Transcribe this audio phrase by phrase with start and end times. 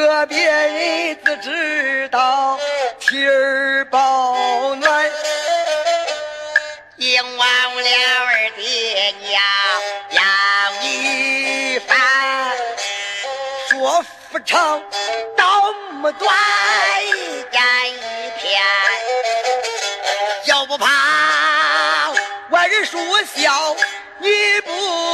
[0.00, 2.58] 个别人只知道
[2.98, 5.10] 妻儿保暖，
[6.96, 7.46] 硬往
[7.82, 9.42] 两耳里娘，
[10.10, 10.22] 要
[10.80, 11.98] 你烦，
[13.68, 14.02] 说
[14.32, 14.82] 不长
[15.36, 16.34] 道不短，
[17.06, 18.58] 一天一天，
[20.46, 22.10] 就不怕
[22.48, 22.98] 外人说
[23.36, 23.76] 笑，
[24.18, 25.09] 你不。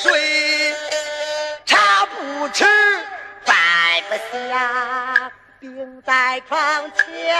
[0.00, 0.76] 水
[1.66, 2.64] 茶不吃，
[3.44, 3.56] 饭
[4.08, 4.14] 不
[4.48, 6.56] 香，病在床
[6.92, 7.34] 前。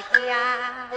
[0.00, 0.88] 下，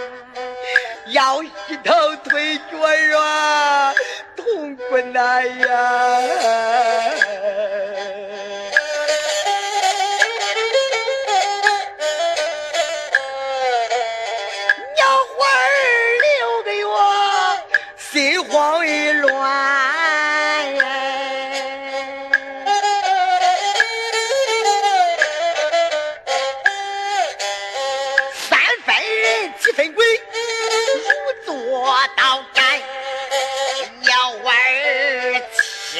[1.06, 2.62] 腰膝头腿脚
[3.10, 3.94] 软，
[4.36, 5.66] 痛苦难呀。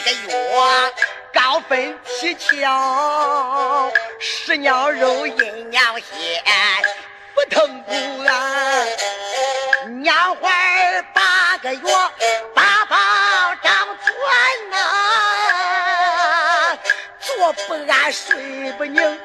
[0.02, 0.26] 个月，
[1.32, 6.42] 高分蹊跷，食鸟肉，阴鸟血，
[7.34, 7.92] 不疼不
[8.24, 8.86] 安。
[10.02, 11.80] 娘怀八个月，
[12.52, 12.96] 八宝
[13.62, 13.72] 长
[14.02, 14.76] 全呐，
[17.20, 19.20] 坐不安，睡不宁，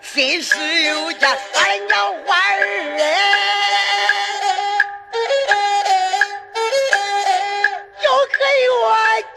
[0.00, 3.02] 心事有家，俺娘怀儿哎。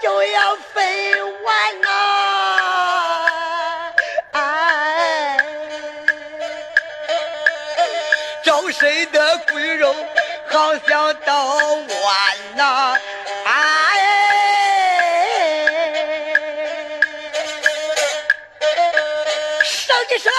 [0.01, 0.57] 就要。
[8.49, 9.93] 周身的骨肉
[10.49, 11.85] 好像刀剜
[12.55, 12.97] 呐，
[13.45, 13.51] 哎，
[19.63, 20.33] 上一生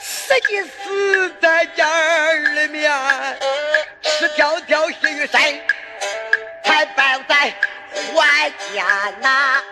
[0.00, 1.86] 死的死在家
[2.32, 2.90] 里面，
[4.02, 5.40] 赤条条心与身，
[6.64, 7.54] 才摆在
[8.12, 8.84] 怀家
[9.20, 9.62] 呐。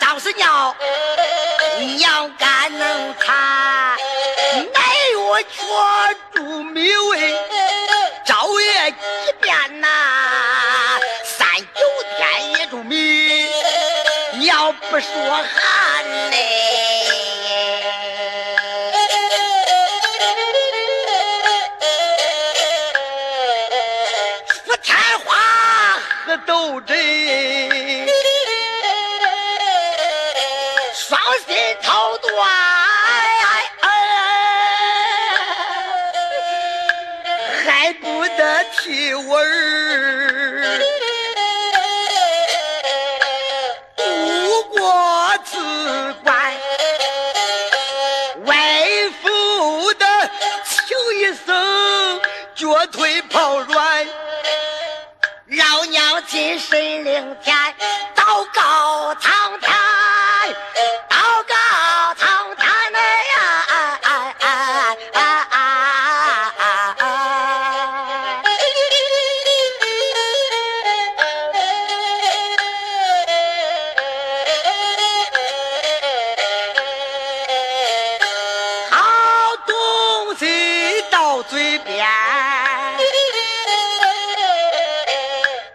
[0.00, 0.74] 张四娘，
[1.96, 3.34] 娘干能产，
[4.72, 4.80] 乃
[5.10, 5.56] 月缺
[6.34, 7.34] 住米喂，
[8.24, 9.88] 朝夜几遍呐，
[11.24, 11.64] 三九
[12.16, 13.48] 天也住米，
[14.38, 16.63] 娘不说寒嘞，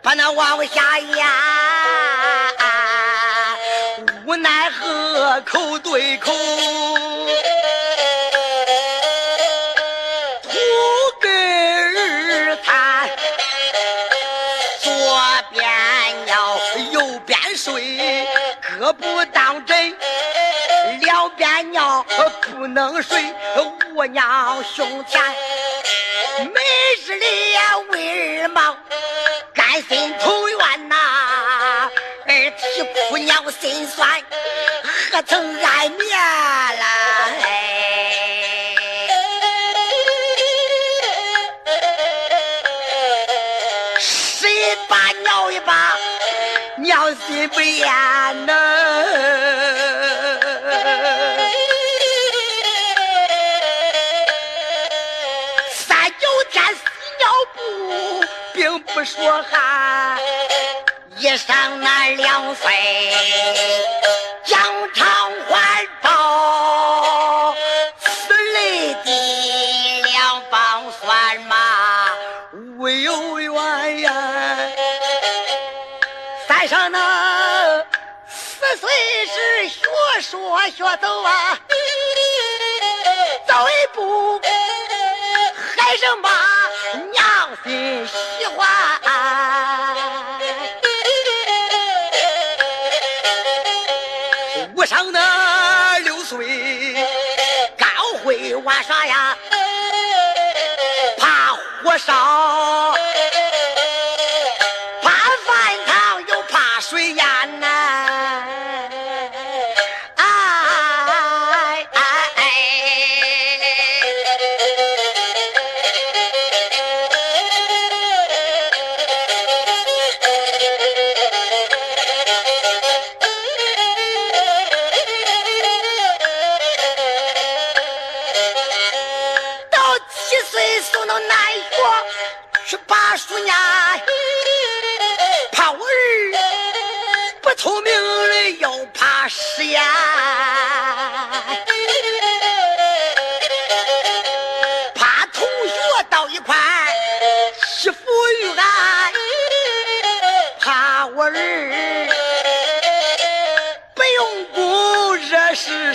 [0.01, 1.27] 不能往下咽，
[4.25, 6.31] 无奈何口对口，
[10.43, 10.49] 土
[11.21, 13.07] 根儿叹，
[14.81, 15.69] 左边
[16.25, 16.59] 尿，
[16.91, 18.27] 右边睡，
[18.79, 19.95] 各不当真，
[21.01, 22.03] 两边尿
[22.57, 23.23] 不能睡，
[23.95, 25.21] 我娘胸前，
[26.46, 26.62] 没
[27.05, 28.77] 日里呀为儿忙。
[29.53, 30.96] 甘心投缘呐，
[32.25, 34.08] 儿啼哭娘心酸，
[35.12, 36.17] 何曾安眠
[36.79, 36.86] 了？
[44.00, 45.98] 谁把尿一把，
[46.77, 47.88] 娘心不厌
[59.09, 60.19] 说哈，
[61.17, 63.11] 一上那两岁，
[64.45, 64.61] 疆
[64.93, 65.07] 场
[65.47, 65.59] 环
[66.03, 67.55] 抱，
[67.99, 71.57] 此类的两方算嘛
[72.77, 74.13] 无有缘呀。
[76.47, 77.83] 山上那
[78.27, 78.89] 四岁
[79.25, 79.81] 时学
[80.21, 81.59] 说学走啊，
[83.47, 84.39] 走一步
[85.79, 86.29] 还是妈
[87.11, 87.25] 娘
[87.63, 88.07] 心。
[88.07, 88.67] 喜欢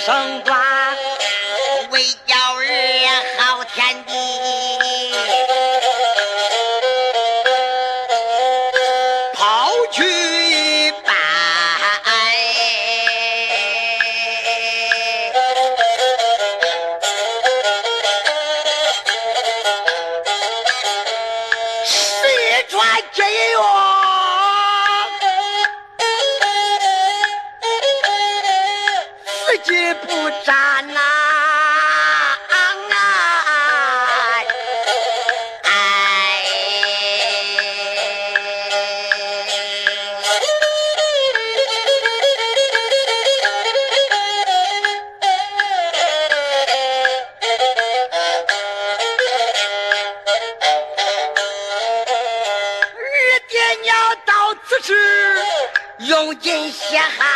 [0.05, 0.54] 上。
[29.55, 31.01] 药，自己不沾呐、
[52.97, 53.95] 二爹娘
[54.27, 54.33] 到
[54.67, 54.93] 此时，
[55.99, 57.34] 用尽血汗，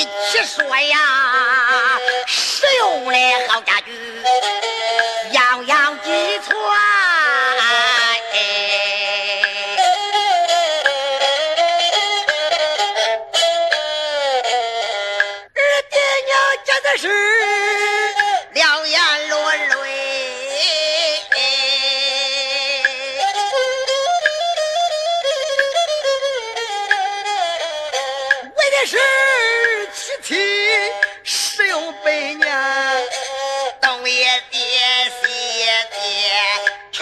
[0.00, 0.98] 无计其说呀，
[2.26, 3.12] 实用的
[3.48, 3.92] 好家具，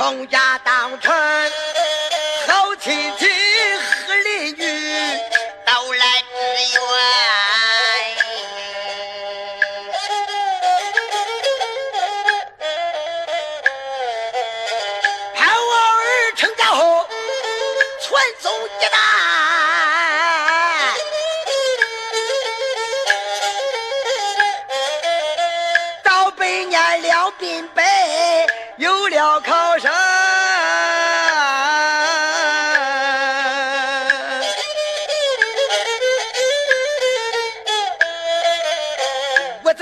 [0.08, 1.14] 东，家当成
[2.46, 3.26] 好亲戚
[4.06, 4.62] 和邻居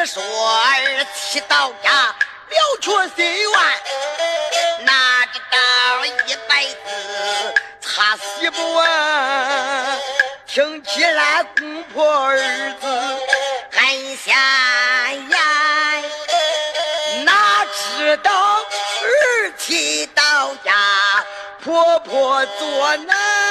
[0.07, 5.57] 说儿妻到家了却心愿，哪知道
[6.27, 6.79] 一辈子
[7.81, 9.99] 擦洗不完，
[10.47, 12.39] 听起来公婆儿
[12.81, 12.87] 子
[13.73, 14.33] 很显
[15.29, 15.37] 眼，
[17.25, 20.73] 哪知道儿妻到家
[21.65, 23.46] 婆婆作难。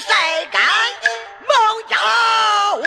[0.00, 0.60] 晒干
[1.48, 1.50] 忙
[1.88, 1.96] 家
[2.76, 2.82] 务。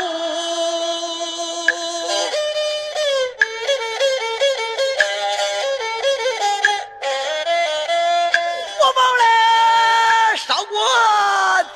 [8.80, 10.78] 我忘了烧锅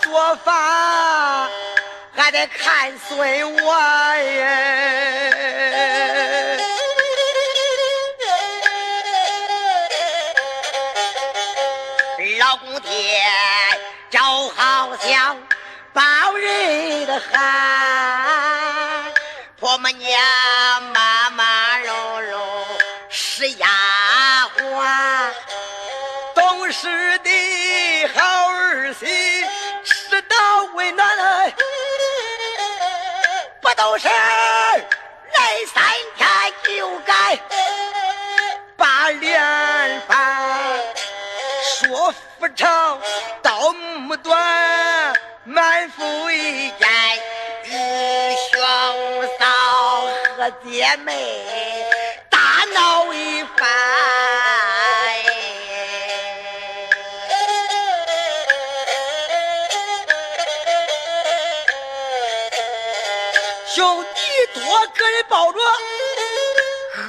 [0.01, 1.49] 做饭，
[2.15, 5.52] 还得看孙娃耶。
[23.57, 23.67] 丫
[24.57, 25.31] 鬟，
[26.33, 29.05] 懂事的好儿媳
[29.83, 31.07] 知道为难，
[33.61, 35.83] 不懂事来三
[36.15, 36.27] 天
[36.63, 37.39] 就该
[38.75, 40.13] 把脸翻。
[41.63, 42.99] 说不长，
[43.41, 43.73] 道
[44.07, 46.89] 不短，满腹一见
[47.65, 48.59] 与兄
[49.39, 49.45] 嫂
[50.37, 51.92] 和姐妹。
[63.75, 64.19] 兄弟
[64.53, 65.59] 多个人抱着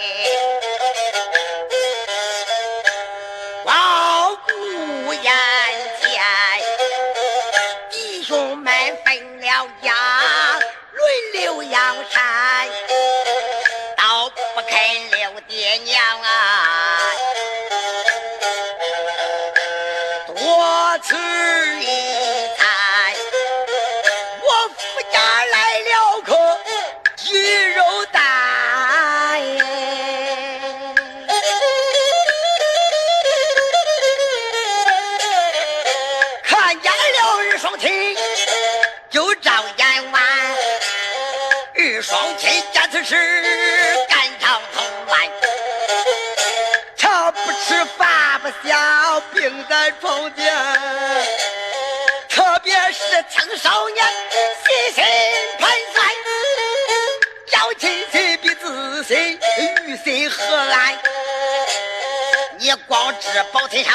[42.39, 43.17] 二双亲见此事，
[44.09, 45.21] 肝肠痛乱，
[46.97, 50.55] 茶不吃饭不香，病在床前。
[52.29, 54.07] 特别是青少年，
[54.65, 55.05] 细心
[55.59, 56.07] 盘算，
[57.51, 59.39] 交亲戚比自心，
[59.87, 60.97] 于心何安？
[62.59, 63.93] 你光知报亲生，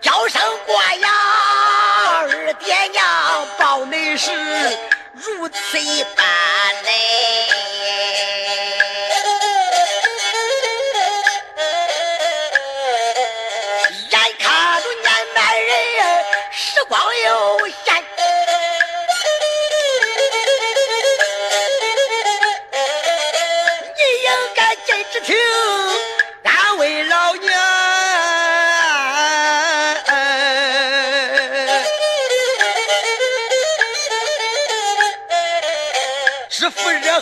[0.00, 1.10] 叫声过呀，
[2.22, 3.04] 二爹娘
[3.58, 4.30] 报你是
[5.38, 6.24] 如此一般
[6.82, 7.37] 嘞。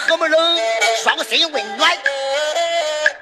[0.07, 0.61] 夫人和睦冷，
[1.03, 1.90] 双心温暖，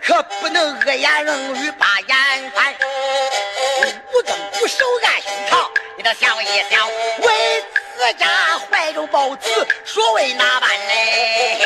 [0.02, 2.74] 可不能恶言冷语把眼翻。
[4.12, 6.86] 五更不守按胸膛，你得想一想，
[7.20, 7.64] 为
[7.96, 8.28] 自家
[8.70, 11.58] 怀中抱子，所谓哪般嘞？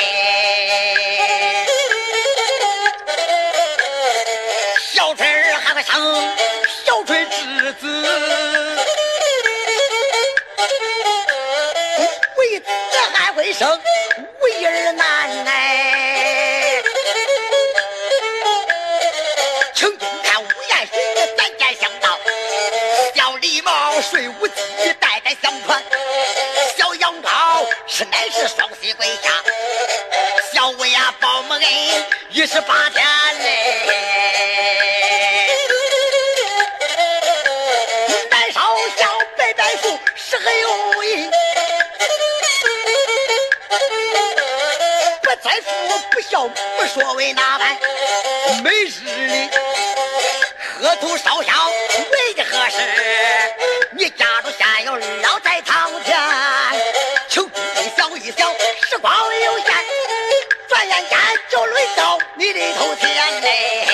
[4.93, 6.37] 小春儿还会生，
[6.85, 7.87] 小春之子，
[12.37, 12.67] 为子
[13.15, 13.81] 还会生，
[47.19, 47.77] 为哪般？
[48.63, 49.51] 每日里
[50.81, 51.53] 喝土烧香
[52.13, 52.79] 为的何事？
[53.91, 56.17] 你家中下有二老在堂前，
[57.29, 58.49] 求你想一想，
[58.89, 59.67] 时光有限，
[60.69, 61.19] 转眼间
[61.51, 63.11] 就轮到你的头前
[63.43, 63.89] 嘞。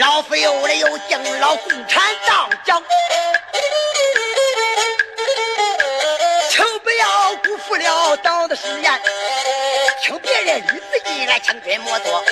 [0.00, 2.02] 老夫有的有敬老共产
[10.50, 12.24] 人日子一来，请君莫做，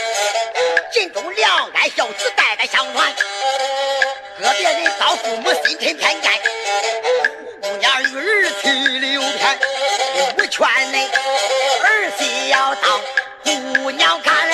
[0.93, 3.15] 尽忠良爱孝子代代相传。
[4.41, 6.33] 个别人遭父母心存偏见，
[7.63, 9.59] 姑娘与儿去留偏。
[10.37, 11.09] 我劝你
[11.85, 13.01] 儿媳要当
[13.45, 14.49] 姑娘看